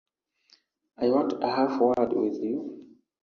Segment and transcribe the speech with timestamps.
[0.97, 2.87] I want half a word with you.